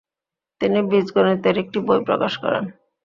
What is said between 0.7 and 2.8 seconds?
বীজগণিতের একটি বই প্রকাশ করেন।